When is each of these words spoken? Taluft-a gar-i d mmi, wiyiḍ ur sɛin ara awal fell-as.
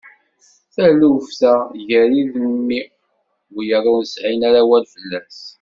Taluft-a 0.73 1.53
gar-i 1.87 2.23
d 2.31 2.33
mmi, 2.51 2.81
wiyiḍ 3.53 3.85
ur 3.95 4.03
sɛin 4.13 4.41
ara 4.47 4.59
awal 4.63 4.83
fell-as. 4.93 5.39